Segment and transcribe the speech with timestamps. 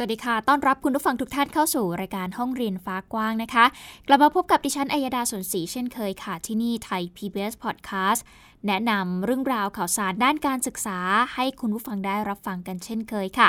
[0.00, 3.64] สวัสดีค่ะ ต้อนรับคุณผู้ฟังทุกท่านเข้าสู่รายการห้องเรียนฟ้ากว้างนะคะ
[4.06, 8.20] กลับมาพบกับดิฉันอัยดาสนศรีเช่นเคยค่ะ ที่นี่ไทย PBS Podcast
[8.66, 10.98] แนะนำเรื่องราวข่าวสารด้านการศึกษา
[11.34, 13.48] ให้คุณผู้ฟังได้รับฟังกันเช่นเคยค่ะ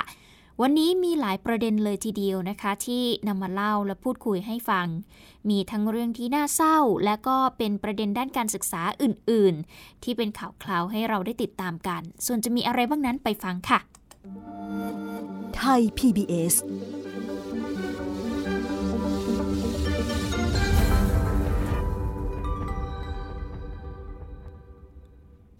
[0.62, 4.88] วันนี้มีหลายประเด็นเลยทีเดียวนะคะ ที่นำมาเล่าและพูดคุยให้ฟัง
[5.50, 13.81] มีทั้งเรื่องที่น่าเศร้า และก็เป็นประเด็นด้านการศึกษาอื่น ๆ ที่เป็นข่าวคราวให้เราได้ติดตามกัน ส่วนจะมีอะไรบ้างนั้นไปฟังค่ะ
[15.58, 16.54] ไทย PBS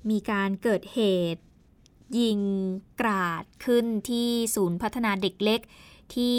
[0.10, 1.00] มีการเกิดเห
[1.34, 1.44] ตุ
[2.20, 2.40] ยิง
[3.02, 5.60] กราดขึ้นที่ศูนย์พัฒนาเด็กเล็ก
[6.14, 6.38] ที่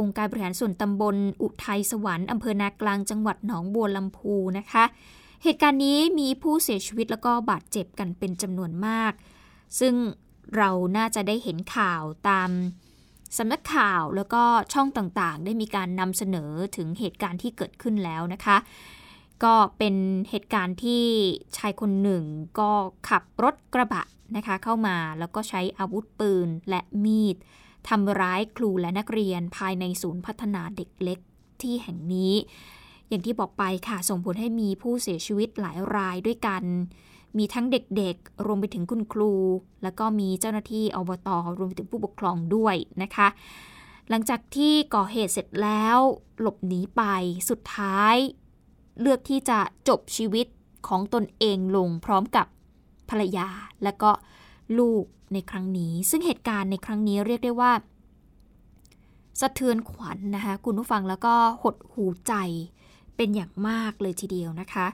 [0.00, 4.84] องค์การบริหารส่วนตำบลอุทัยสวรรค์อำเภอนากลางจังหวัดหนองบัวลำพูนะคะ
[5.42, 9.12] เหตุการณ์นี้มีผู้เสียชีวิตแล้วก็บาดเจ็บกันเป็นจำนวนมาก
[9.80, 9.94] ซึ่ง
[10.56, 12.50] เราน่าจะได้เห็นข่าวตาม
[13.38, 18.56] สำนักข่าวแล้วก็ช่องต่างๆ ได้มีการนำเสนอถึงเหตุการณ์ที่เกิดขึ้นแล้วนะคะ
[19.44, 19.94] ก็เป็น
[20.30, 21.04] เหตุการณ์ที่
[21.56, 22.24] ชายคนหนึ่ง
[22.58, 22.70] ก็
[23.08, 24.02] ขับรถกระบะ
[24.36, 27.36] นะคะเข้ามาแล้วก็ใช้อาวุธปืนและมีด
[27.88, 31.18] ทำร้ายครูและนักเรียนภายในศูนย์พัฒนาเด็กเล็ก
[31.62, 32.34] ที่แห่งนี้
[33.08, 36.62] อย่างที่บอกไปค่ะส่งผลให้มีผู้เสียชีวิตหลายรายด้วยกัน
[37.38, 39.32] มีทั้งเด็กๆ รวมไปถึงคุณครู
[39.82, 43.28] แล้วก็มีเจ้าหน้าที่อบตรวมไปถึงผู้ปกครองด้วยนะคะ
[44.08, 45.98] หลังจากที่ก่อเหตุเสร็จแล้ว
[46.40, 47.02] หลบหนีไป
[47.50, 48.16] สุดท้าย
[49.00, 49.58] เลือกที่จะ
[49.88, 50.46] จบชีวิต
[50.88, 52.46] ของตนเองลงพร้อมกับ
[53.10, 53.48] ภรรยา
[53.84, 54.10] และก็
[54.78, 57.72] ลูกในครั้งนี้ ซึ่งเหตุการณ์ในครั้งนี้เรียกได้ว่า
[59.40, 62.34] สะเทือนขวัญนนะคะคุณผู้ฟังแล้วก็หดหูใจ
[63.16, 64.86] เป็นอย่างมากเลยทีเดียวนะคะ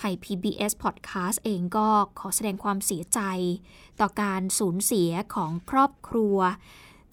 [0.00, 1.88] ไทย PBS Podcast เองก็
[2.18, 3.20] ขอแสดงความเสียใจ
[4.00, 6.36] ต่อการสูญเสียของครอบครัว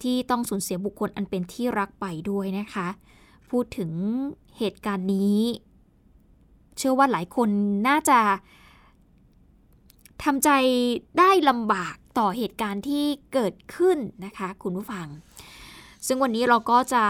[0.02, 2.88] ที่ต้องสูญเสียบุคคลอันเป็นที่รักไปด้วยนะคะ
[3.50, 3.92] พูดถึง
[4.58, 5.38] เหตุการณ์นี้
[6.76, 7.48] เชื่อว่าหลายคน
[7.88, 8.20] น่าจะ
[10.24, 10.50] ทำใจ
[11.18, 15.06] ได้ลำบากต่อเหตุการณ์ที่เกิดขึ้นนะคะคุณผู้ฟัง
[16.06, 17.04] ซึ่งวันนี้เราก็จะ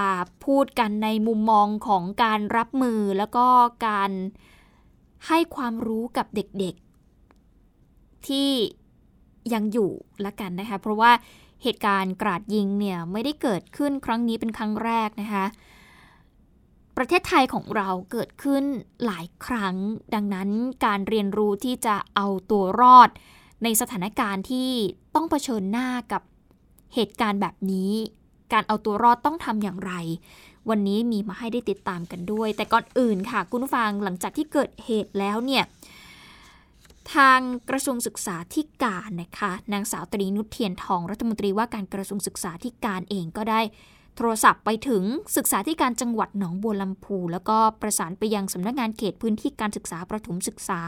[0.46, 3.46] พูดกันในมุมมองของการรับมือแล้วก็
[3.86, 4.10] การ
[5.26, 8.50] ให้ความรู้กับเด็กๆ ที่
[9.52, 9.90] ยังอยู่
[10.24, 11.12] ละกันนะคะ เพราะว่า
[11.62, 15.46] เหตุการณ์กราดยิงเนี่ยไม่ได้เกิดขึ้นครั้งนี้เป็นครั้งแรกนะคะ
[16.96, 18.64] ประเทศไทยของเราเกิดขึ้น
[19.04, 19.76] หลายครั้ง
[20.14, 20.48] ดังนั้น
[20.84, 23.08] การเรียนรู้ที่จะเอาตัวรอด
[23.62, 24.70] ในสถานการณ์ที่
[25.14, 26.22] ต้องเผชิญหน้ากับ
[26.94, 27.92] เหตุการณ์แบบนี้
[28.52, 29.92] การเอาตัวรอดต้องทำอย่างไร
[30.70, 35.64] วันนี้มีมาให้ได้ติดตามกันด้วย แต่ก่อนอื่นค่ะ คุณผู้ฟังหลังจากที่เกิดเหตุแล้วเนี่ย
[37.14, 37.40] ทาง
[37.70, 43.60] กระทรวงศึกษาธิการนะคะนางสาวตรีนุชเทียนทองรัฐมนตรีว่าการกระทรวงศึกษาธิการเองก็ได้
[44.16, 45.02] โทรศัพท์ไปถึง
[45.36, 50.82] ศึกษาธิการจังหวัดหนองบัวลำพู แล้วก็ประสานไปยังสำนักงานเขตพื้นที่การศึกษาประถมศึกษา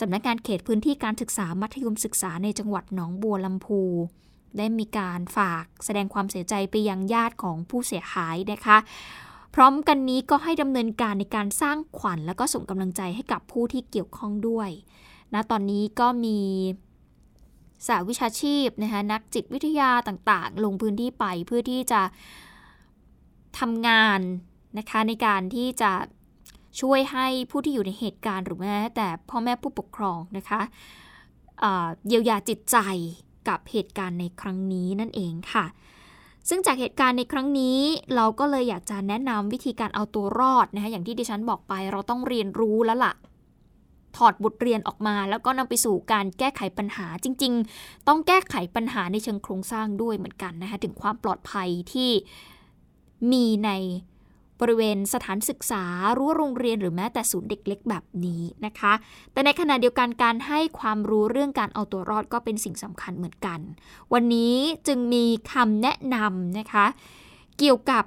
[0.00, 3.80] สำนักงานเขตพื้นที่การศึกษามัธยมศึกษาในจังหวัดหนองบัวลำพู
[4.58, 8.78] ได้มีการฝากแสดงความเสียใจไปยังญาติของผู้เสียหายนะคะ
[9.54, 14.70] พร้อมกันนี้ก็ให้ดำเนินการในการสร้างขวัญ แล้วก็ส่งกำลังใจให้กับผู้ที่เกี่ยวข้องด้วย
[15.34, 16.38] นะตอนนี้ก็มี
[17.86, 22.02] สาวิชาชีพนะคะนักจิตวิทยาต่างๆ ลงพื้นที่ไปเพื่อที่จะ
[23.58, 24.20] ทำงาน
[24.78, 25.92] นะคะในการที่จะ
[26.80, 30.60] ช่วยให้ผู้ที่อยู่ในเหตุการณ์หรือแม้แต่พ่อแม่ผู้ปกครองนะคะ
[32.08, 32.76] เยียวยาจิตใจ
[33.48, 35.64] กับเหตุการณ์ในครั้งนี้นั่นเองค่ะ
[36.48, 37.78] ซึ่งจากเหตุการณ์ในครั้งนี้
[38.14, 43.14] เราก็เลยอยากจะแนะนำวิธีการเอาตัวรอดนะคะอย่างที่ดิฉันบอกไปเราต้องเรียนรู้แล้วละ่ะ
[44.16, 52.10] ถอดบทเรียนออกมาแล้วก็นำไปสู่การแก้ไขปัญหาจริง ๆ ต้องแก้ไขปัญหาในเชิงโครงสร้างด้วยเหมือนกันนะคะถึงความปลอดภัยที่
[53.32, 53.70] มีใน
[54.62, 55.84] บริเวณสถานศึกษา
[56.18, 58.92] รั้วโรงเรียนหรือแม้แต่ศูนย์เด็กเล็กแบบนี้นะคะ
[59.32, 63.60] แต่ในขณะเดียวกันการให้ความรู้เรื่องการเอาตัวรอดก็เป็นสิ่งสำคัญเหมือนกัน
[64.12, 64.56] วันนี้
[64.86, 66.86] จึงมีคำแนะนำนะคะ
[67.58, 68.04] เกี่ยวกับ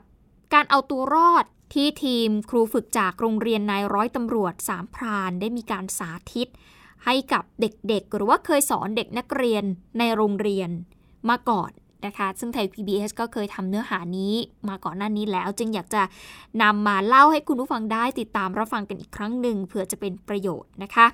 [0.53, 6.47] การเอาตัวรอดที่ทีมครูฝึกจากโรงเรียนนายร้อยตำรวจสามพรานได้มีการสาธิต
[7.05, 9.63] ให้กับเด็กๆ หรือว่าเคยสอนเด็กนักเรียน
[9.99, 10.69] ในโรงเรียน
[11.29, 11.71] มาก่อน
[12.05, 14.33] นะคะ ซึ่งไทย PBS ก็เคยทำเนื้อหานี้
[14.69, 16.03] มาก่อนหน้านี้แล้ว จึงอยากจะ
[16.61, 21.07] นำมาเล่าให้คุณผู้ฟังได้ติดตามรับฟังกันอีกครั้งหนึ่งเผื่อจะเป็นประโยชน์นะคะ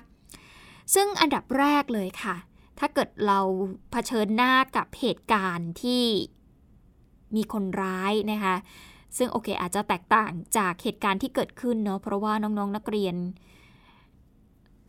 [0.94, 2.36] ซึ่งอันดับแรกเลยค่ะ
[2.78, 3.40] ถ้าเกิดเรา
[3.90, 6.04] เผชิญหน้ากับเหตุการณ์ที่
[7.36, 8.56] มีคนร้ายนะคะ
[9.16, 13.14] ซึ่งโอเคอาจจะแตกต่างจากเหตุการณ์ที่เกิดขึ้นเนาะเพราะว่าน้องๆนนักเรียน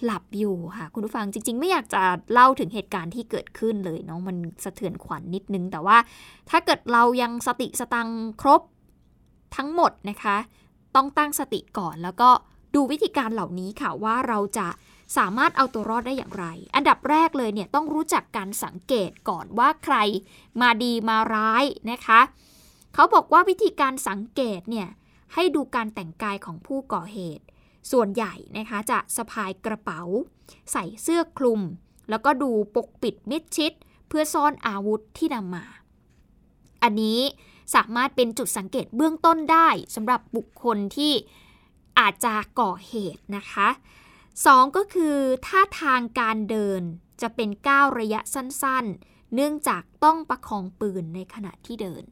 [0.06, 2.04] หลับอยู่ค่ะ คุณผู้ฟังจริง ๆ ไม่อยากจะ
[2.34, 5.98] เล่าถึงเหตุการณ์ที่เกิดขึ้นเลยเนาะมันสะเทือนขวัญนนิดนึง แต่ว่า
[6.50, 8.10] ถ้าเกิดเรายังสติสตัง
[8.42, 8.62] ครบ
[9.56, 10.38] ทั้งหมดนะคะ
[10.96, 12.30] ต้องตั้งสติก่อนแล้วก็
[12.76, 14.68] ดูวิธีการเหล่านี้ค่ะว่าเราจะ
[15.18, 16.46] สามารถเอาตัวรอดได้อย่างไร
[16.76, 19.96] อันดับแรกเลยเนี่ยต้องรู้จักการสังเกตก่อนว่าใคร
[20.62, 22.20] มาดีมาร้ายนะคะ
[22.94, 24.88] เขาบอกว่าวิธีการสังเกตเนี่ย
[25.34, 27.44] ให้ดูการแต่งกายของผู้ก่อเหตุ
[27.92, 30.02] ส่วนใหญ่นะคะจะสะพายกระเป๋า
[30.72, 31.62] ใส่เสื้อคลุม
[32.10, 33.74] แล้วก็ดูปกปิดมิดชิด
[34.08, 35.66] เพื่อซ่อนอาวุธที่นำมา
[36.84, 37.20] อันนี้
[37.76, 41.14] สามารถเป็นจุดสังเกตเบื้องต้นได้สำหรับบุคคลที่
[42.00, 43.68] อาจจะก่อเหตุนะคะ
[44.24, 46.82] 2 ก็คือท่าทางการเดิน
[47.22, 52.04] จะเป็นก้าวระยะสั้นๆ เนื่องจากต้องประคองปืนในขณะที่เดิน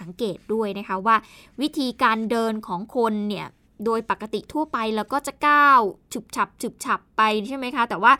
[0.00, 1.16] สังเกตด้วยนะคะว่า
[1.60, 3.46] วิธีการเดินของคนเนี่ย
[3.84, 5.80] โดยปกติทั่วไปแล้วก็จะก้าว
[6.12, 8.12] ฉุบฉับฉุบฉับไปใช่ไหมคะ แต่ว่า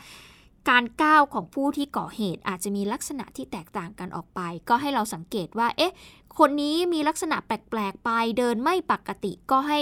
[0.70, 5.92] การก้าวของผู้ที่ก่อเหตุอาจจะมีลักษณะที่แตกต่างกันออกไป ก็ให้เราสังเกตว่า เอ๊ะ
[6.38, 9.78] คนนี้มีลักษณะแปลกๆไป เดินไม่ปกติก็ให้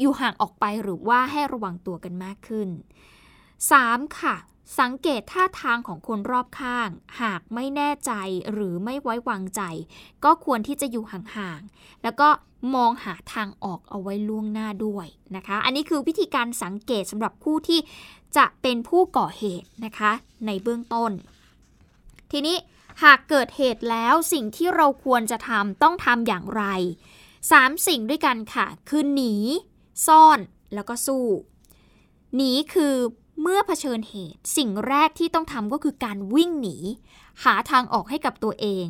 [0.00, 2.68] อยู่ห่างออกไปหรือว่าให้ระวังตัวกันมากขึ้น
[3.42, 4.18] 3.
[4.20, 4.36] ค่ะ
[4.80, 6.88] สังเกตท่าทางของคนรอบข้าง
[7.22, 8.12] หากไม่แน่ใจ
[8.52, 9.62] หรือไม่ไว้วางใจ
[10.24, 12.28] ก็ควรที่จะอยู่ห่างๆ แล้วก็
[12.74, 15.06] มองหาทางออกเอาไว้ล่วงหน้าด้วย
[15.36, 17.80] นะคะ อันนี้คือวิธีการสังเกตสำหรับผู้ที่
[18.36, 20.12] จะเป็นผู้ก่อเหตุนะคะ
[20.46, 21.10] ในเบื้องต้น
[22.32, 22.56] ทีนี้
[23.02, 26.64] หากเกิดเหตุแล้วสิ่งที่เราควรจะทำต้องทำอย่างไร
[27.24, 29.34] 3 สิ่งด้วยกันค่ะ คือหนี
[30.06, 30.38] ซ่อน
[30.74, 31.26] แล้วก็สู้
[32.36, 32.94] หนีคือ
[33.42, 36.76] เมื่อเผชิญเหตุ สิ่งแรกที่ต้องทำก็คือการวิ่งหนี
[37.44, 38.86] หาทางออกให้กับตัวเอง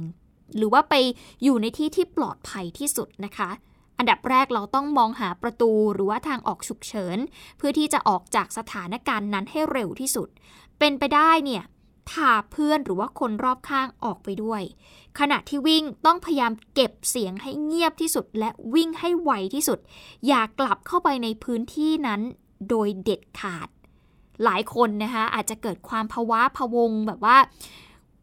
[0.57, 0.95] หรือว่าไป
[1.43, 3.51] อยู่ในที่ที่ปลอดภัยที่สุดนะคะ
[3.99, 7.19] อันดับแรกเราต้องมองหาประตูหรือว่าทางออกฉุกเฉิน
[7.59, 10.29] เพื่อที่จะออกจากสถานการณ์นั้นให้เร็วที่สุด
[10.79, 11.65] เป็นไปได้เนี่ย
[12.11, 14.63] พาเพื่อนหรือว่าคนรอบข้างออกไปด้วย
[15.19, 19.79] ขณะที่วิ่งต้องพยายามเก็บเสียงให้เงียบที่สุด และวิ่งให้ไวที่สุด
[20.27, 22.21] อย่ากลับเข้าไปในพื้นที่นั้น
[22.69, 23.69] โดยเด็ดขาด
[24.45, 27.37] หลายคนนะคะอาจจะเกิดความภาวะพะวงแบบว่า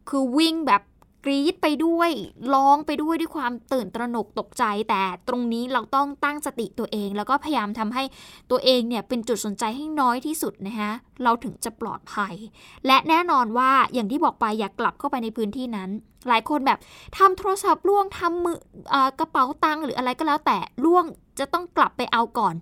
[0.08, 0.82] คือวิ่งแบบ
[1.24, 2.10] กรีดไปด้วย
[2.54, 8.02] ร้องไปด้วยด้วยความตื่นตระหนกตกใจ แต่ตรงนี้เราต้องตั้งสติตัวเอง แล้วก็พยายามทำให้
[8.50, 10.92] ตัวเองเนี่ยเป็นจุดสนใจให้น้อยที่สุดนะคะ
[11.22, 12.34] เราถึงจะปลอดภัย
[12.86, 15.90] และแน่นอนว่าอย่างที่บอกไปอยากกลับเข้าไปในพื้นที่นั้น
[16.28, 16.78] หลายคนแบบ
[17.16, 18.58] ทำโทรศัพท์ล่วงทำมือ
[19.20, 21.04] กระเป๋าตังค์หรืออะไรก็แล้วแต่ล่วง
[21.38, 22.54] จะต้องกลับไปเอาก่อน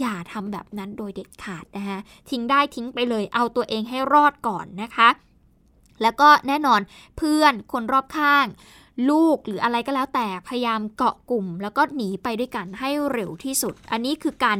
[0.00, 1.98] อย่าทำแบบนั้นโดยเด็ดขาดนะคะ
[2.30, 5.08] ทิ้งได้ทิ้งไปเลยเอาตัวเองให้รอดก่อนนะคะ
[6.02, 6.80] แล้วก็แน่นอน
[7.16, 8.46] เพื่อนคนรอบข้าง
[9.10, 14.58] ลูกหรืออะไรก็แล้วแต่พยายามเกาะกลุ่ม แล้วก็หนีไปด้วยกันให้เร็วที่สุด อันนี้คือการ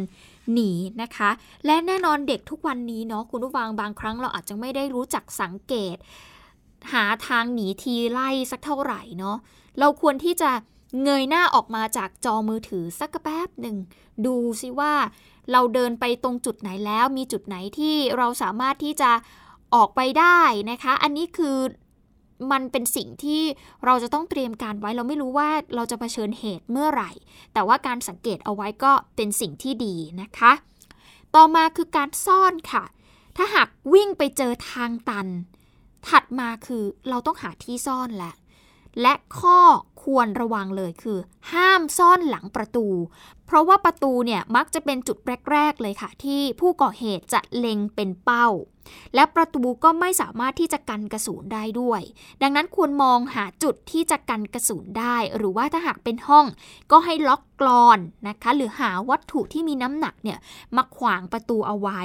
[0.53, 0.71] หนี
[1.03, 1.31] นะคะ
[1.67, 5.97] และแน่นอนเด็กทุกวันนี้เนาะคุณผู้ฟังบางครั้งเราอาจจะไม่ได้รู้จักสังเกต
[6.93, 9.37] หาทางหนีทีไล่สักเท่าไหร่เนาะ
[9.79, 10.51] เราควรที่จะ
[11.03, 13.77] เงยหน้าออกมาจากจอมือถือสักแป๊บหนึ่ง
[14.27, 14.95] ดูซิว่า
[15.53, 19.11] เราเดินไปตรงจุดไหนแล้วมีจุดไหนที่เราสามารถที่จะ
[19.75, 21.57] ออกไปได้นะคะ อันนี้คือ
[22.53, 23.43] มันเป็นสิ่งที่
[23.85, 27.11] เราจะต้องเตรียมการไว้เราไม่รู้ว่าเราจะเผชิญเหตุเมื่อไหร่
[27.53, 30.53] แต่ว่าการสังเกตเอาไว้ก็เป็นสิ่งที่ดีนะคะ
[31.35, 32.85] ต่อมาคือการซ่อนค่ะ
[33.37, 35.27] ถ้าหากวิ่งไปเจอทางตัน
[36.09, 38.35] ถัดมาคือเราต้องหาที่ซ่อนแหละ
[39.01, 39.59] และข้อ
[40.03, 41.19] ควรระวังเลยคือ
[41.53, 42.87] ห้ามซ่อนหลังประตู
[43.47, 45.19] เพราะว่าประตูเนี่ยมักจะเป็นจุด
[45.51, 48.49] แรก ๆ เลยค่ะ ที่ผู้ก่อเหตุจะเล็งเป็นเป้า
[49.15, 52.03] และประตูก็ไม่สามารถที่จะกันกระสุนได้ด้วย
[52.43, 56.47] ดังนั้นควรมองหาจุดที่จะกันกระสุนได้ หรือว่าถ้าหากเป็นห้อง
[56.91, 60.39] ก็ให้ล็อกกรอนนะคะ หรือหาวัตถุที่มีน้ำหนักเนี่ย
[60.77, 62.01] มาขวางประตูเอาไว้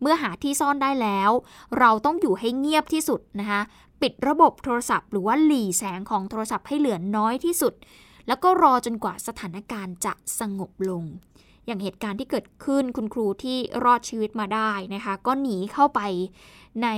[0.00, 1.30] เมื่อหาที่ซ่อนได้แล้ว
[1.78, 3.60] เราต้องอยู่ให้เงียบที่สุดนะคะ
[4.02, 7.74] ปิดระบบโทรศัพท์ หรือว่าหลีแสงของโทรศัพท์ให้เหลือน้อยที่สุด
[8.26, 11.04] แล้วก็รอจนกว่าสถานการณ์จะสงบลง
[11.66, 16.00] อย่างเหตุการณ์ที่เกิดขึ้นคุณครูที่รอดชีวิตมาได้นะคะ ก็หนีเข้าไป
[16.82, 16.88] ใน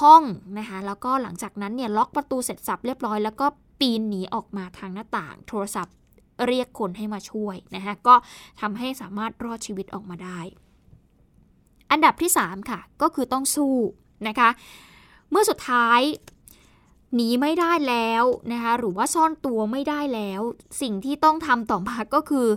[0.00, 0.22] ห้อง
[0.58, 3.46] นะคะ แล้วก็หลังจากนั้นเนี่ยล็อกประตูเสร็จสับเรียบร้อย แล้วก็
[3.80, 5.94] ปีนหนีออกมาทางหน้าต่าง โทรศัพท์
[6.46, 8.14] เรียกคนให้มาช่วยนะคะ ก็
[8.60, 10.40] ทำให้สามารถรอดชีวิตออกมาได้
[11.90, 13.76] อันดับที่ 3 ค่ะ ก็คือต้องสู้
[14.28, 14.50] นะคะ
[15.30, 16.00] เมื่อสุดท้าย
[17.14, 20.40] หนีไม่ได้แล้วนะคะหรือว่าซ่อนตัวไม่ได้แล้ว
[20.82, 22.48] สิ่งที่ต้องทำต่อมาก็คือ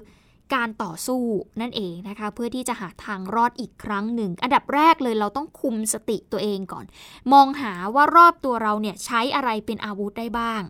[0.55, 1.23] การต่อสู้
[1.61, 6.85] นั่นเองนะคะ เพื่อที่จะหาทางรอดอีกครั้งหนึ่ง อันดับแรกเลยเราต้องคุมสติตัวเองก่อน
[7.33, 10.61] มองหาว่ารอบตัวเราเนี่ยใช้อะไรเป็นอาวุธได้บ้าง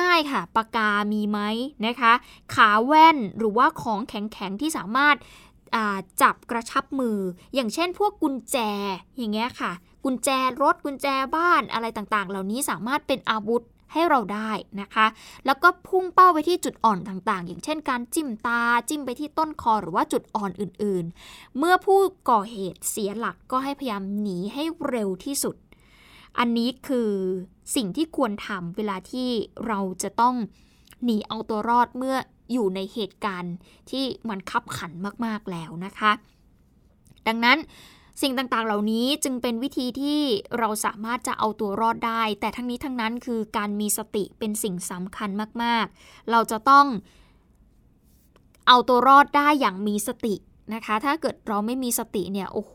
[0.00, 1.40] ง่ายๆค่ะปากกามีไหม
[1.86, 2.12] นะคะ
[2.54, 5.16] ขาแว่นหรือว่าของแข็งๆที่สามารถ
[6.22, 7.18] จับกระชับมือ
[7.54, 8.56] อย่างเช่นพวกกุญแจ
[9.16, 9.72] อย่างเงี้ยค่ะ
[10.04, 10.28] กุญแจ
[10.62, 13.62] รถกุญแจบ้านอะไรต่างๆ เหล่านี้สามารถเป็นอาวุธ
[13.92, 14.50] ให้เราได้
[14.80, 15.06] นะคะ
[15.46, 22.00] แล้วก็พุ่งเป้าไปที่จุดอ่อนต่างๆ อย่างเช่นการจิ้มตาจิ้มไปที่ต้นคอหรือว่าจุดอ่อนอื่นๆ เมื่อผู้
[22.30, 25.56] ก่อเหตุเสียหลักก็ให้พยายามหนีให้เร็วที่สุด
[26.38, 27.10] อันนี้คือ
[27.76, 29.28] สิ่งที่ควรทำเวลาที่
[29.66, 30.34] เราจะต้อง
[31.04, 32.16] หนีเอาตัวรอดเมื่อ
[32.52, 33.54] อยู่ในเหตุการณ์
[33.90, 34.92] ที่มันคับขัน
[35.24, 36.12] มากๆแล้วนะคะ
[37.26, 37.58] ดังนั้น
[38.22, 40.20] สิ่งต่างๆ เหล่านี้จึงเป็นวิธีที่
[40.58, 45.30] เราสามารถจะเอาตัวรอดได้ แต่ทั้งนี้ทั้งนั้นคือการมีสติเป็นสิ่งสำคัญ
[45.62, 46.86] มากๆ เราจะต้อง
[48.68, 50.34] เอาตัวรอดได้อย่างมีสติ
[50.74, 52.74] นะคะ ถ้าเกิดเราไม่มีสติเนี่ย โอ้โห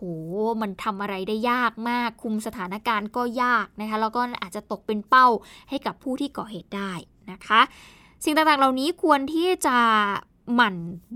[0.62, 5.27] มันทำอะไรได้ยากมาก คุมสถานการณ์ก็ยากนะคะ แล้วก็อาจจะตกเป็นเป้า
[5.70, 6.91] ให้กับผู้ที่ก่อเหตุได้
[7.32, 7.62] นะคะ
[8.25, 9.77] สิ่งต่างๆ เหล่านี้ควรที่จะ
[10.53, 10.75] หมั่น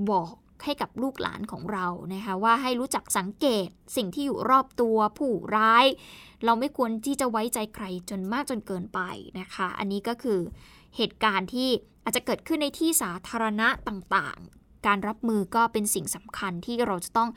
[0.10, 5.86] บอกให้กับลูกหลานของเรานะคะว่าให้รู้จักสังเกตสิ่งที่อยู่รอบตัวผู้ร้าย
[6.46, 9.00] เราไม่ควรที่จะไว้ใจใครจนมากจนเกินไป
[9.40, 10.40] นะคะ อันนี้ก็คือ
[10.98, 11.70] เหตุการณ์ที่
[12.04, 17.30] อาจจะเกิดขึ้นในที่สาธารณะต่างๆ การรับมือก็เป็นสิ่งสำคัญที่เราจะต้อง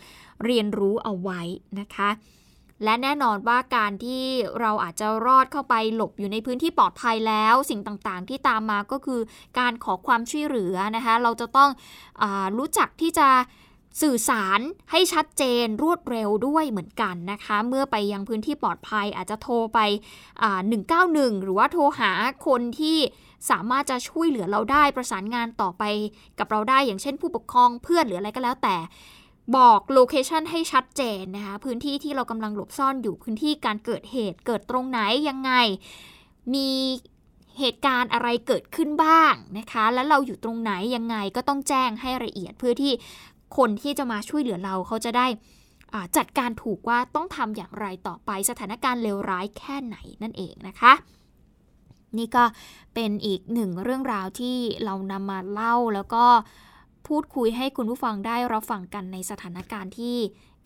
[0.44, 1.40] เรียนรู้เอาไว้
[1.80, 2.08] นะคะ
[2.84, 4.24] และแน่นอนว่าการที่
[4.60, 9.20] เราอาจจะรอดเข้าไปหลบอยู่ในพื้นที่ปลอดภัยแล้ว สิ่งต่างๆ ที่ตามมาก็คือ
[9.58, 11.70] การขอความช่วยเหลือนะคะ เราจะต้อง
[12.22, 12.24] อ
[12.58, 13.28] รู้จักที่จะ
[14.02, 14.60] สื่อสาร
[14.90, 19.78] ให้ชัดเจนรวดเร็วด้วยเหมือนกันนะคะ เมื่อไปยังพื้นที่ปลอดภัยอาจจะโทรไป
[20.62, 22.10] 191 หรือว่าโทรหา
[22.46, 22.98] คนที่
[23.50, 25.84] สามารถจะช่วยเหลือเราได้ประสานงานต่อไป
[26.38, 28.76] กับเราได้อย่างเช่นผู้ปกครองเพื่อนหรืออะไรก็แล้วแต่
[29.56, 35.52] บอกโลเคชันให้ชัดเจนนะคะ พื้นที่ที่เรากำลังหลบซ่อนอยู่พื้นที่การเกิดเหตุเกิดตรงไหนยังไง
[36.54, 36.68] มี
[37.58, 42.92] เหตุการณ์อะไรเกิดขึ้นบ้างนะคะ แล้วเราอยู่ตรงไหนยังไงก็ต้องแจ้งให้ละเอียดเพื่อที่
[43.56, 45.26] คนที่จะมาช่วยเหลือเราเขาจะได้
[46.16, 50.92] จัดการถูกว่าต้องทำอย่างไรต่อไปสถานการณ์เลวร้ายแค่ไหนนั่นเองนะคะ
[52.18, 52.44] นี่ก็
[52.94, 56.24] เป็นอีกหนึ่งเรื่องราวที่เรานำมาเล่าแล้วก็
[57.08, 60.16] พูดคุยให้คุณผู้ฟังได้รับฟังกันในสถานการณ์ที่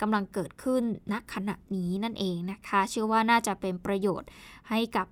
[0.00, 4.28] กำลังเกิดขึ้นณขณะนี้นั่นเองนะคะ เชื่อว่าน่าจะเป็นประโยชน์
[4.70, 5.06] ให้กับ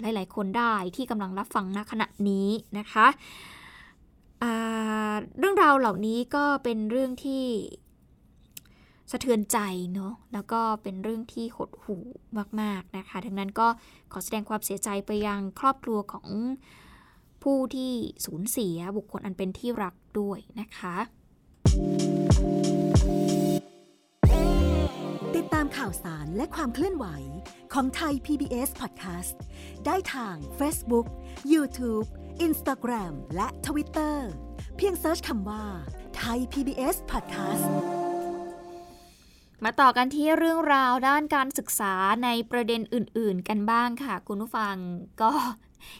[0.00, 3.06] หลาย ๆ คนได้ที่กำลังรับฟังณขณะนี้นะคะ
[5.38, 7.44] เรื่องราวเหล่านี้ก็เป็นเรื่องที่
[9.10, 9.58] สะเทือนใจ
[9.94, 12.04] เนาะแล้วก็เป็นเรื่องที่หดหู่
[12.60, 13.68] มาก ๆ นะคะ ดังนั้นก็
[14.12, 16.26] ขอแสดงความเสียใจไปยังครอบครัวของ
[17.42, 17.92] ผู้ที่
[18.24, 20.96] สูญเสียบุคคลอันเป็นที่รักด้วยนะคะ
[25.36, 27.06] ติดตามข่าวสารและความเคลื่อนไหว
[27.72, 29.36] ของไทย PBS Podcast
[29.86, 31.06] ได้ทาง Facebook,
[31.52, 32.06] YouTube,
[32.46, 34.16] Instagram และ Twitter
[34.76, 35.64] เพียงเซิร์ชคำว่า
[36.16, 37.66] ไทย PBS Podcast
[39.64, 41.94] มาต่อกันที่เรื่องราวด้านการศึกษา
[42.24, 44.76] ในประเด็นอื่น ๆ กันบ้างค่ะ คุณผู้ฟัง
[45.22, 45.32] ก็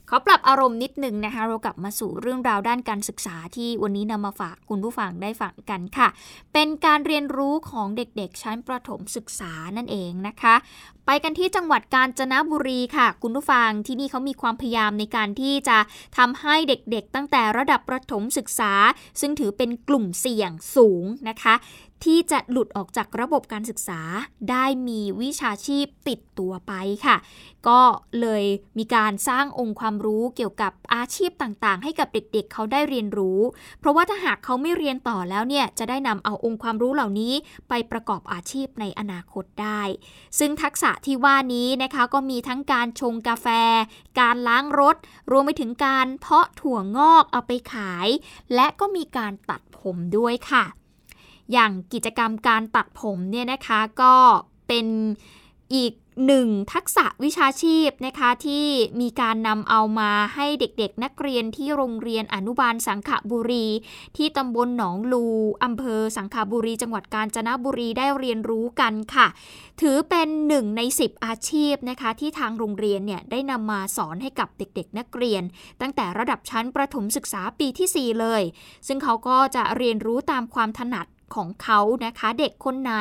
[0.08, 6.08] ขอปรับอารมณ์นิดนึงนะคะ เรากลับมาสู่เรื่องราวด้านการศึกษาที่วันนี้นำมาฝากคุณผู้ฟังได้ฟังกันค่ะ
[6.52, 10.54] เป็นการเรียนรู้ของเด็กๆ ชั้นประถมศึกษานั่นเองนะคะ
[11.06, 15.78] ไปกันที่จังหวัดกาญจนบุรีค่ะ คุณผู้ฟังที่นี่เขามีความพยายามในการที่จะ
[16.16, 18.72] ทำให้เด็กๆ ตั้งแต่ระดับประถมศึกษา
[19.20, 21.54] ซึ่งถือเป็นกลุ่มเสี่ยงสูงนะคะ
[22.04, 24.00] ที่จะหลุดออกจากระบบการศึกษา
[24.50, 26.72] ได้มีวิชาชีพติดตัวไป
[27.06, 27.16] ค่ะ
[27.68, 27.80] ก็
[28.20, 28.44] เลย
[28.78, 33.40] มีการสร้างองค์ความรู้เกี่ยวกับอาชีพต่างๆ ให้กับเด็กๆเเขาได้เรียนรู้
[33.80, 37.32] เพราะว่าถ้าหากเขาไม่เรียนต่อแล้วเนี่ยจะได้นำเอาองค์ความรู้เหล่านี้
[37.68, 39.82] ไปประกอบอาชีพในอนาคตได้
[40.38, 43.46] ซึ่งทักษะที่ว่านี้นะคะก็มีทั้งการชงกาแฟ
[44.20, 44.96] การล้างรถ
[45.30, 48.08] รวมไปถึงการเพาะถั่วงอกเอาไปขาย
[48.54, 50.64] และก็มีการตัดผมด้วยค่ะ
[51.52, 54.14] อย่างกิจกรรมการตัดผมเนี่ยนะคะก็
[54.68, 54.86] เป็น
[55.74, 55.92] อีก
[56.26, 58.66] หนึ่งทักษะวิชาชีพนะคะที่
[59.00, 63.66] มีการนำเอามาให้เด็กๆ นักเรียนที่โรงเรียนอนุบาลสังขบุรี
[64.16, 65.26] ที่ตำบลหนองลู
[65.64, 69.26] อำเภอสังขบุรี จังหวัดกาญจนบุรีได้เรียนรู้กันค่ะ
[69.80, 75.42] ถือเป็นหนึ่งใน 10 อาชีพนะคะที่ทางโรงเรียนเนี่ยได้นำมาสอนให้กับเด็กๆ นักเรียน
[75.80, 78.42] ตั้งแต่ระดับชั้นประถมศึกษาปีที่ 4 เลย
[78.86, 82.92] ซึ่งเขาก็จะเรียนรู้ตามความถนัด ของเขานะคะ เด็กคนไหน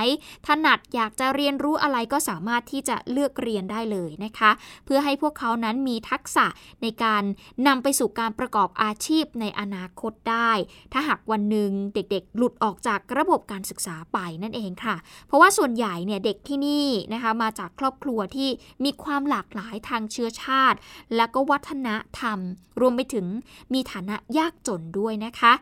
[0.47, 4.51] ถนัดอยากจะเรียนรู้อะไรก็สามารถที่จะเลือกเรียนได้เลยนะคะ
[4.85, 6.45] เพื่อให้พวกเขานั้นมีทักษะ
[6.81, 7.23] ในการ
[7.67, 10.51] นำไปสู่การประกอบอาชีพในอนาคตได้
[10.93, 14.95] ถ้าหากวันหนึ่งเด็กๆ หลุดออกจากระบบการศึกษาไปนั่นเองค่ะ
[15.27, 18.49] เพราะว่าส่วนใหญ่เนี่ยเด็กที่นี่นะคะมาจากครอบครัวที่
[18.83, 20.77] มีความหลากหลายทางเชื้อชาติ
[21.15, 22.39] และก็วัฒนธรรม
[22.81, 23.25] รวมไปถึง
[23.73, 25.53] มีฐานะยากจนด้วยนะคะ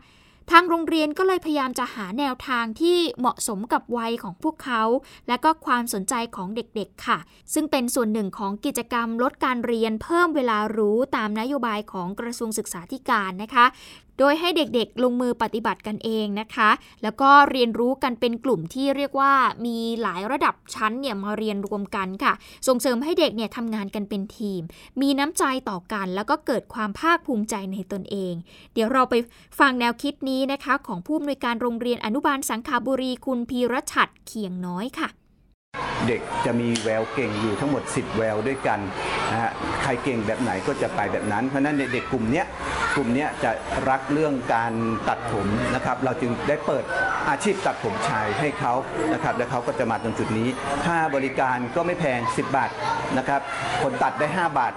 [0.50, 4.82] ทางโรงเรียนก็เลยพยายามจะหาแนวทางที่เหมาะสมกับวัยของพวกเขา
[5.28, 7.18] และก็ความสนใจของเด็กๆค่ะ
[7.54, 13.66] ซึ่งเป็นส่วนหนึ่งของกิจกรรมลดการเรียนเพิ่มเวลารู้ตามนโยบายของกระทรวงศึกษาธิการนะคะ
[14.22, 16.70] โดยให้เด็กๆลงมือปฏิบัติกันเองนะคะ
[17.02, 19.32] แล้วก็เรียนรู้กันเป็นกลุ่มที่เรียกว่า
[19.66, 22.32] มีหลายระดับชั้นเนี่ยมาเรียนรวมกันค่ะ
[22.66, 24.60] ส่งเสริมให้เด็กเนี่ยทำงานกันเป็นทีม
[25.00, 28.34] มีน้ำใจต่อกัน แล้วก็เกิดความภาคภูมิใจในตนเอง
[28.74, 29.14] เดี๋ยวเราไป
[29.60, 35.10] ฟังแนวคิดนี้นะคะ ของผู้อำนวยการโรงเรียนอนุบาลสังขาบุรีคุณพีรชัดเขียงน้อยค่ะ
[36.06, 38.80] เด็กจะมีแววเก่งอยู่ทั้งหมด 10 แววด้วยกัน
[39.30, 39.50] นะฮะ
[39.90, 42.42] รเก่งแบบไหนก็จะไปแบบนั้น เพราะนั้นเด็กกลุ่มนี้
[42.96, 43.50] กลุ่มนี้จะ
[43.88, 44.72] รักเรื่องการ
[45.08, 46.84] ตัดผมนะครับ เราจึงได้เปิด
[47.28, 48.72] อาชีพตัดผมชายให้เขา
[49.12, 50.48] นะครับ และเขาก็จะมาตรงจุดนี้
[50.86, 52.70] ค่าบริการก็ไม่แพง 10 บาท
[53.18, 53.40] นะครับ
[53.82, 54.72] คนตัดได้ 5 บาท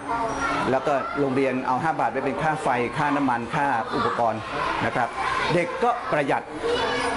[0.71, 2.67] แล้วก็โรงเรียนเอา 5 บาทไปเป็นค่าไฟ
[2.97, 4.41] ค่าน้ำมัน ค่าอุปกรณ์
[4.85, 5.09] นะครับ
[5.53, 6.43] เด็กก็ประหยัด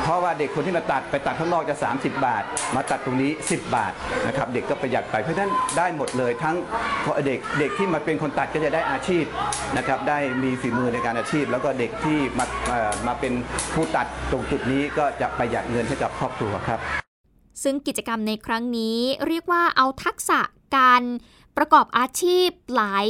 [0.03, 2.43] เพราะว่าเด็กคนที่มาตัดไปตัดข้างนอกจะ 30 บาท
[2.77, 3.93] มาตัดตรงนี้ 10 บาท
[4.27, 6.57] นะครับ เด็กก็ประหยัดไป เพราะฉะนั้นได้หมดเลยทั้ง
[7.27, 9.25] เด็กเด็กที่มาเป็นคนตัดก็จะได้อาชีพ
[9.77, 12.47] นะครับได้มีฝีมือในการอาชีพ แล้วก็เด็กที่มา
[13.07, 13.33] มาเป็น
[13.75, 16.81] ผู้ตัดตรงจุดนี้ก็จะประหยัดเงินให้กับครอบครัวครับ
[17.63, 20.41] ซึ่งกิจกรรมในครั้งนี้เรียกว่าเอาทักษะ
[20.77, 21.03] การ
[21.57, 23.07] ประกอบอาชีพหลาย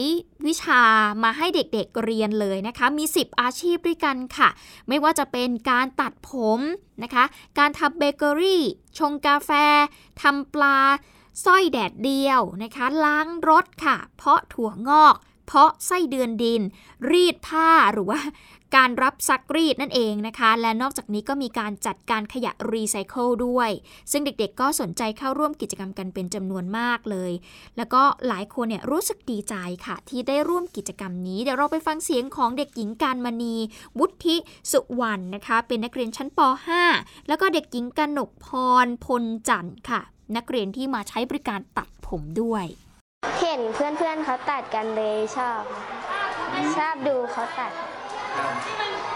[0.47, 0.83] วิชา
[1.25, 4.49] มาให้เด็กๆเเรียนเลยนะคะ มี 10 อาชีพด้วยกันค่ะ
[4.88, 6.61] ไม่ว่าจะเป็นการตัดผม
[7.02, 7.25] นะคะ
[7.59, 8.62] การทำเบเกอรี่
[8.99, 9.50] ชงกาแฟ
[10.23, 10.78] ทำปลา
[11.45, 15.16] สร้อยแดดเดียวนะคะ ล้างรถค่ะ เพาะถั่วงอก
[15.47, 16.62] เพาะไส้เดือนดิน
[17.11, 18.21] รีดผ้าหรือว่า
[18.76, 23.71] การรับซักรีดนั่นเองนะคะ และนอกจากนี้ก็มีการจัดการขยะรีไซเคิลด้วย
[24.10, 27.32] ซึ่งเด็กๆก็สนใจเข้าร่วมกิจกรรมกันเป็นจำนวนมากเลย
[27.76, 29.54] แล้วก็หลายคนเนี่ยรู้สึกดีใจ
[29.87, 33.54] ค่ะ ที่ได้ร่วมกิจกรรมนี้ เดี๋ยวเราไปฟังเสียงของเด็กหญิงการมณี
[33.99, 34.37] วุฒิ
[34.73, 36.41] สุวรรณนะคะ เป็นนักเรียนชั้นป
[36.84, 38.49] .5 แล้วก็เด็กหญิงกนกพ
[38.84, 40.02] รพลจันทร์ค่ะ
[40.34, 42.65] นักเรียนที่มาใช้บริการตัดผมด้วย
[43.41, 45.62] เห็นเพื่อนๆเขาตัดกันเลยชอบ
[46.76, 47.73] ชอบดูเขาตัด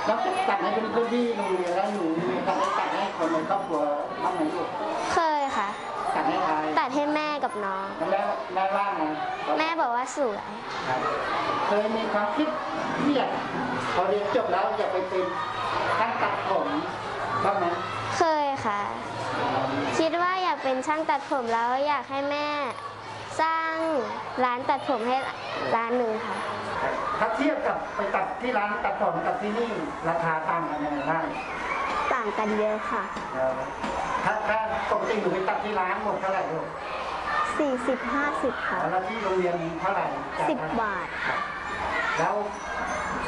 [0.06, 0.18] แล้ว
[0.48, 3.80] ตัดให้เป็นพื้นที่โรงเรียนแล้วหนูมีการตัดให้คนในครอบครัว
[4.24, 4.68] บ้างไหมลูก
[5.12, 5.68] เคยค่ะ
[6.16, 8.20] ตัดให้ใครตัดให้แม่กับน้องแม่
[8.54, 9.02] แม่ว่าไง
[9.58, 10.50] แม่บอกว่าสวย
[11.66, 12.48] เคยมีความคิด
[13.02, 13.30] ที่อยาก
[13.94, 15.26] พอเรียนจบแล้วอยากไปเป็น
[15.98, 16.66] ช่างตัดผม
[17.44, 17.64] บ้างไหม
[18.16, 18.80] เคยค่ะ
[19.98, 22.46] คิดว่าอยาก เป็นช่างตัดผมแล้วอยากให้แม่
[23.40, 23.74] สร้าง
[24.44, 25.16] ร้านตัดผมให้
[25.76, 26.36] ร้านหนึ่งค่ะ
[27.18, 29.70] ถ้าเทียบกับไปตัดที่ร้านตัดผมกับที่นี่
[30.08, 31.24] ราคาต่างกันยังไงบ้าง
[32.12, 33.02] ต่างกันเยอะค่ะ
[34.24, 34.58] ถ้าถ้า
[34.90, 36.66] ปกติหนูไปตัดที่ร้านหมดเท่าไหร่ลูก
[37.58, 40.06] สี่สิบห้าสิบค่ะ แล้วที่โรงเรียนเท่าไหร่
[40.50, 41.36] สิบบาทค่ะ
[42.18, 42.34] แล้ว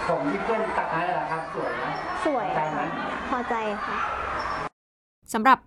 [0.07, 1.85] ผมที่เพื่อนตัดให้ล่ะครับ สวยไหม
[2.27, 2.87] สวยค่ะ
[3.31, 3.97] พอใจค่ะ
[5.33, 5.59] สำหรับ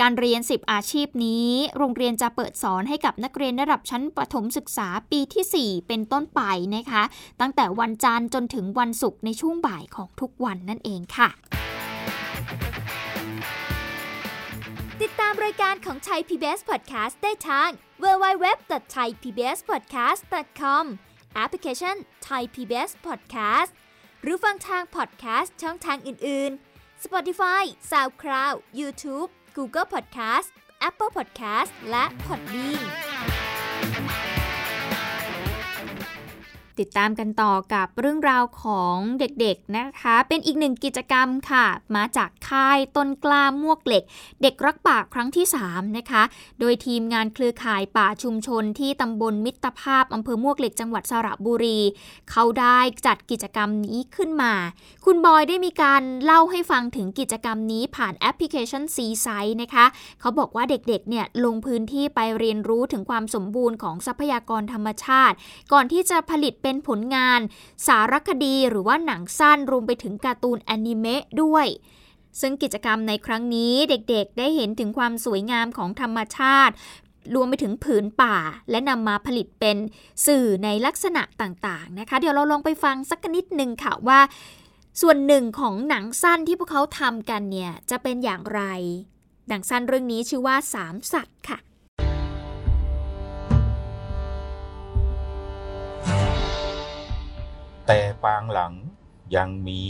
[0.00, 6.40] การเรียน 10 อาชีพนี้ โรงเรียนจะเปิดสอนให้กับนักเรียนระดับชั้นประถมศึกษาปีที่ 4 เป็นต้นไป
[6.76, 7.02] นะคะ
[7.40, 11.28] ตั้งแต่วันจันทร์จนถึงวันศุกร์ในช่วงบ่ายของทุกวันนั่นเองค่ะ
[15.02, 17.68] ติดตามรายการของไทย PBS Podcast ได้ทาง
[18.02, 20.84] www.thaipbspodcast.com
[21.34, 21.96] แอปพลิเคชัน
[22.28, 23.70] Thai PBS Podcast
[24.22, 30.48] หรือฟังทาง podcast ช่องทางอื่น ๆ Spotify SoundCloud YouTube Google Podcast
[30.88, 33.07] Apple Podcast และ Podbean
[36.80, 44.02] ติดตามกันต่อกับเรื่องราวของเด็กๆนะคะ เป็นอีกหนึ่งกิจกรรมค่ะ มาจากค่ายต้นกล้ามวกเหล็ก
[44.42, 46.22] เด็กรักป่าครั้งที่ 3 นะคะ
[46.60, 51.78] โดยทีมงานเครือข่ายป่าชุมชนที่ตำบลมิตรภาพอำเภอมวกเหล็กจังหวัดสระบุรี
[52.30, 54.52] เขาได้จัดกิจกรรมนี้ขึ้นมา
[55.04, 59.84] คุณบอยได้มีการเล่าให้ฟังถึงกิจกรรมนี้ผ่านแอปพลิเคชันซีไซส์นะคะ
[60.20, 65.36] เขาบอกว่าเด็กๆเนี่ยลงพื้นที่ไปเรียนรู้ถึงความสมบูรณ์ของทรัพยากรธรรมชาติ
[65.72, 67.40] ก่อนที่จะผลิตเป็นเป็นผลงาน
[67.86, 71.66] สารคดีหรือว่าหนังสั้นรวมไปถึงการ์ตูนแอนิเมะด้วย
[72.40, 76.74] ซึ่งกิจกรรมในครั้งนี้เด็กๆ ได้เห็นถึงความสวยงามของธรรมชาติ
[77.34, 78.36] รวมไปถึงผืนป่า
[78.70, 79.76] และนำมาผลิตเป็น
[80.26, 84.20] สื่อในลักษณะต่างๆนะคะ เดี๋ยวเราลองไปฟังสักนิดหนึ่งค่ะว่า
[85.00, 88.62] ส่วนหนึ่งของหนังสั้นที่พวกเขาทำกันเนี่ย จะเป็นอย่างไร
[89.48, 91.58] หนังสั้นเรื่องนี้ชื่อว่าสามสัตว์ค่ะ
[97.90, 98.74] แต่ปางหลัง
[99.36, 99.82] ยังมี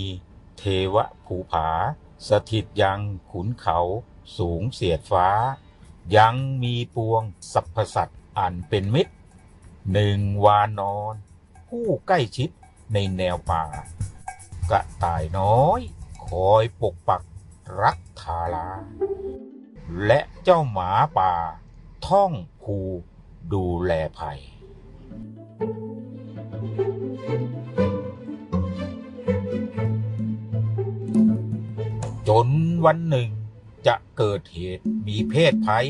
[0.59, 0.63] เท
[0.95, 1.69] วภูผา
[2.29, 3.79] สถิตยังขุนเขา
[4.39, 5.29] สูงเสียดฟ้า
[6.17, 9.15] ยังมีปวงสรรพสัตว์อันเป็นมิตร
[9.93, 11.15] หนึ่งวานอน
[11.69, 12.51] ผู้ใกล้ชิด
[12.93, 13.65] ในแนวป่า
[14.71, 15.81] กระต่ายน้อย
[16.27, 17.23] คอยปกปัก
[17.83, 18.71] รักทารา
[20.07, 21.35] และเจ้าหมาป่า
[22.07, 22.33] ท่อง
[22.63, 22.77] ภู
[23.53, 24.41] ดูแลภัย
[32.29, 32.49] จน
[32.87, 33.31] วันหนึ่ง
[33.87, 35.88] จะเกิดเหตุมีเพศภัย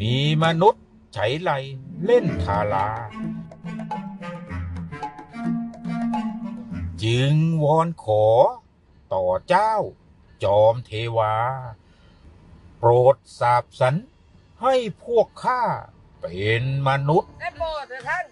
[0.00, 1.50] มีมนุษย์ไฉไล
[2.04, 2.88] เล่นทารา
[7.02, 7.32] จึง
[7.64, 8.24] วอนขอ
[9.14, 9.74] ต่อเจ้า
[10.44, 11.34] จอมเทวา
[12.78, 13.94] โปรดสาบสัน
[14.62, 15.62] ให้พวกข้า
[16.20, 18.26] เป็นมนุษย์ได้โปรดเถิดท่าน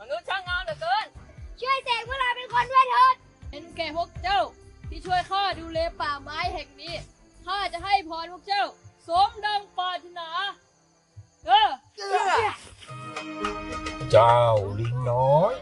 [0.00, 1.06] มนุษย์ช่างงามเหลือเกิน
[1.60, 3.14] ช่วยเสกพวกเราเป็นคนด้วยเถิด
[3.50, 4.40] เป็นแก่พวกเจ้า
[4.94, 6.94] ที่ช่วยข้าดูแลป่าไม้แห่งนี้
[7.46, 8.64] ข้าจะให้พรพวกเจ้า
[9.08, 10.30] สมดังปรารถนา
[11.46, 11.70] เออ
[14.10, 14.40] เจ้า
[14.78, 15.54] ลิงน้อย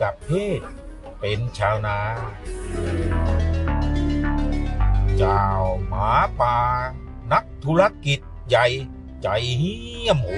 [0.00, 0.60] กับเพศ
[1.20, 1.98] เป็นชาวนา
[5.18, 5.46] เจ้า
[5.88, 6.58] หมาป่า
[7.32, 8.66] นักธุรกิจใหญ่
[9.22, 10.28] ใจเหี้ยมโห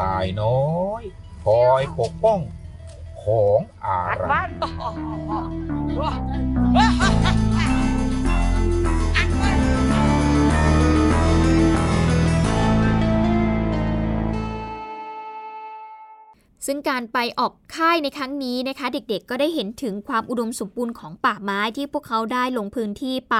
[0.00, 1.02] ตายน้อย
[1.44, 2.40] คอยปกป้อง
[3.24, 4.24] ของอะไร
[16.66, 23.36] ซึ่งการไปออกค่ายในครั้งนี้นะคะ เด็กๆ ก็ได้เห็นถึงความอุดมสมบูรณ์ของป่าไม้ที่พวกเขาได้ลงพื้นที่ไป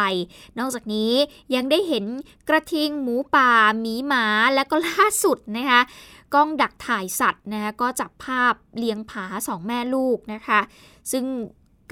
[0.58, 1.12] นอกจากนี้
[1.54, 2.04] ยังได้เห็น
[2.48, 5.80] กระทิงหมูป่าหมีหมาและก็ล่าสุดนะคะ
[6.34, 10.60] กล้องดักถ่ายสัตว์นะคะก็จับภาพเลี้ยงผาสองแม่ลูกนะคะ
[11.12, 11.24] ซึ่ง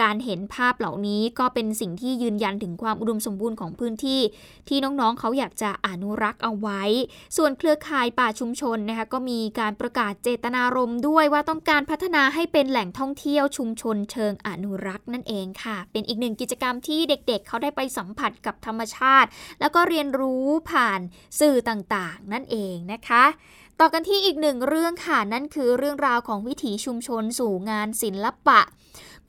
[0.03, 4.20] การเห็นภาพเหล่านี้ก็เป็นสิ่งที่ยืนยันถึงความอุดมสมบูรณ์ของพื้นที่
[4.68, 6.83] ที่น้องๆ เขาอยากจะอนุรักษ์เอาไว้
[7.37, 19.29] ส่วนเครือข่ายป่าชุมชนนะคะก็มีการประกาศเจตนารมณ์ด้วยว่าต้องการพัฒนาให้เป็นแหล่งท่องเที่ยวชุมชนเชิงอนุรักษ์นั่นเองค่ะ เป็นอีกหนึ่งกิจกรรมที่เด็กๆเเขาได้ไปสัมผัสกับธรรมชาติ
[19.61, 21.00] แล้วก็เรียนรู้ผ่าน
[21.40, 23.24] สื่อต่างๆ นั่นเองนะคะ
[23.82, 28.60] ต่อกันที่อีกหนึ่งเรื่องค่ะ นั่นคือเรื่องราวของวิถีชุมชนสู่งานศิลปะ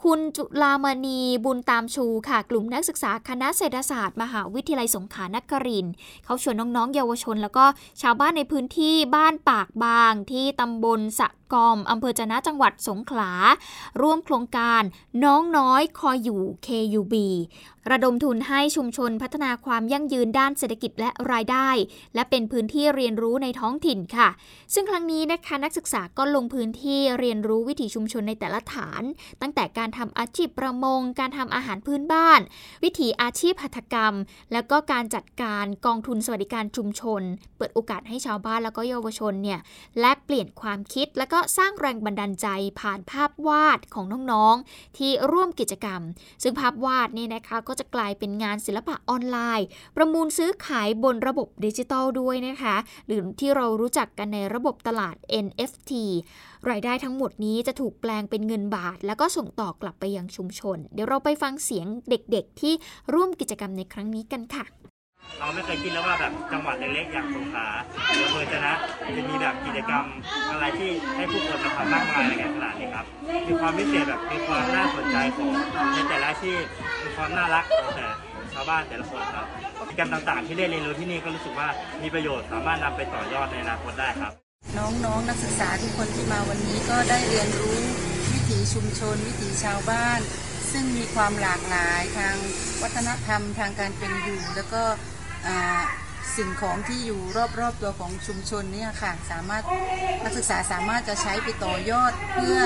[0.04, 5.88] คุณจุลามณีบุญตามชูค่ะ กลุ่มนักศึกษาคณะเศรษฐศาสตร์ มหาวิทยาลัยสงขลานคริน
[6.26, 7.66] เขาชวนน้องๆ เยาวชน แล้วก็
[8.02, 13.32] ชาวบ้านในพื้นที่บ้านปากบางที่ตำบลสะ กอมอำเภอจะนะจังหวัดสงขลา
[14.02, 14.82] ร่วมโครงการ
[15.24, 17.14] น้องน้อยคอยอยู่ KUB
[17.92, 21.70] ระดมทุนให้ชุมชนพัฒนาความยั่งยืนด้านเศรษฐกิจและรายได้
[22.16, 24.30] และเป็นพื้นที่เรียนรู้ในท้องถิ่นค่ะ
[24.74, 29.04] ซึ่งครั้งนี้นะคะนักศึกษาก็ลงพื้นที่เรียนรู้วิถีชุมชนในแต่ละฐาน
[29.42, 32.40] ตั้งแต่การทำอาชีพประมง การทำอาหารพื้นบ้าน
[32.84, 34.14] วิถีอาชีพหัตถกรรม
[34.54, 37.22] แล้วก็การจัดการกองทุนสวัสดิการชุมชน
[37.58, 39.60] เปิดโอกาสให้ชาวบ้านแล้วก็เยาวชนเนี่ย
[40.00, 42.48] แลกเปลี่ยนความคิดแล้วก็สร้างแรงบันดาลใจ
[42.80, 46.02] ผ่านภาพวาดของน้องๆ ที่ร่วมกิจกรรม
[46.44, 52.76] ซึ่งภาพวาดนี่นะคะก็จะกลายเป็นงานศิลปะออนไลน์ ประมูลซื้อขายบนระบบดิจิตอลด้วยนะคะ
[53.08, 55.92] หรือที่เรารู้จักกันในระบบตลาด NFT
[56.70, 62.74] รายได้ทั้งหมดนี้จะถูกแปลงเป็นเงินบาท แล้วก็ส่งต่อกลับไปยังชุมชน เดี๋ยวเราไปฟังเสียงเด็กๆ ที่
[63.14, 64.81] ร่วมกิจกรรมในครั้งนี้กันค่ะ
[65.40, 67.68] เราไม่เคยคิดแล้วว่าแบบจังหวัดเล็กๆอย่างสงขลา
[68.08, 68.74] หรืออำเภอจะนะ
[69.18, 70.06] จะมีแบบกิจกรรม
[70.52, 73.06] อะไรที่ให้ผู้คนมาทำมากมายอะไรกันขนาดนี้ครับ
[73.48, 75.50] มีความพิเศษแบบมีความน่าสนใจของ
[75.94, 76.62] ในแต่ละอาชีพ
[77.04, 78.08] มีความน่ารักของแต่
[78.54, 79.46] ชาวบ้านแต่ละคนครับ
[79.80, 81.68] กิจกรรมต่างๆ ที่ได้เรียนรู้ที่นี่ก็รู้สึกว่า
[82.02, 84.32] มีประโยชน์สามารถนำไปต่อยอดในอนาคตได้ครับ
[84.78, 87.78] น้องๆนนักศึกษาทุกคนที่มาวันนี้ก็ได้เรียนรู้
[88.32, 90.20] วิถีชุมชน วิถีชาวบ้าน
[90.74, 92.36] ซึ่งมีความหลากหลายทาง
[92.82, 94.84] วัฒนธรรมทางการเป็นอยู่ แล้วก็
[95.48, 95.82] อ่า
[96.36, 97.22] สิ่งของที่อยู่
[97.60, 99.64] รอบๆตัวของชุมชนเนี่ยค่ะสามารถ
[100.24, 102.60] นักศึกษาสามารถจะใช้ไปต่อยอดเพื่อ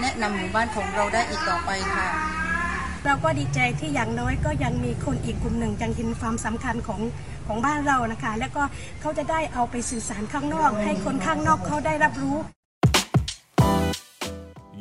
[0.00, 2.08] แนะนำหมู่บ้านของเราได้อีกต่อไปค่ะ
[3.06, 7.00] เราก็ดีใจที่อย่างน้อยก็ยังมีคนอีกกลุ่มหนึ่งยังเห็นความสำคัญของ
[7.46, 8.62] ของบ้านเรานะคะ แล้วก็
[9.00, 12.36] เขาจะได้เอาไปสื่อสารข้างนอก ให้คนข้างนอกเขาได้รับรู้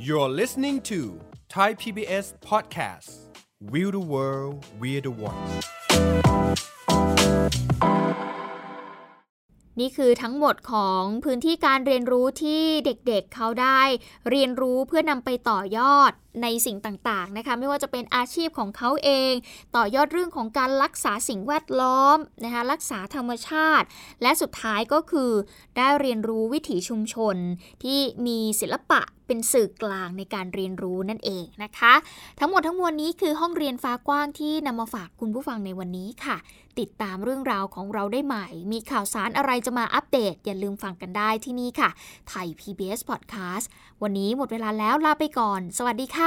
[0.05, 0.99] You're listening to
[1.55, 3.09] Thai PBS Podcast
[3.71, 5.43] We the World We the One
[9.79, 13.81] นี่คือทั้งหมดของพื้นที่การเรียนรู้ที่เด็กๆเเขาได้
[14.29, 16.11] เรียนรู้เพื่อนำไปต่อยอด
[16.43, 19.33] ในสิ่งต่างๆนะคะไม่ว่าจะเป็นอาชีพของเขาเอง
[19.75, 23.85] ต่อยอดเรื่องของการรักษาสิ่งแวดล้อมนะคะรักษาธรรมชาติ
[24.21, 25.31] และสุดท้ายก็คือ
[25.77, 27.35] ได้เรียนรู้วิถีชุมชน
[27.83, 31.93] ที่มีศิลปะเป็นสื่อกลางในการเรียนรู้นั่นเองนะคะ
[32.39, 36.37] ทั้งหมดทั้งมวลนี้คือห้องเรียนฟ้ากว้างที่นำมาฝากคุณผู้ฟังในวันนี้ค่ะ
[36.79, 41.89] ติดตามเรื่องราวของเราได้ใหม่ มีข่าวสารอะไรจะมาอัปเดต อย่าลืมฟังกันได้ที่นี่ค่ะ
[42.29, 43.65] ไทย PBS Podcast
[44.03, 46.26] วันนี้หมดเวลาแล้วลาไปก่อน สวัสดีค่